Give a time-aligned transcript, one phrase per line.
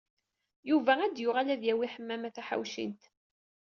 [0.69, 3.01] Yuba ad d-yuɣal ad yawi Ḥemmama Taḥawcint.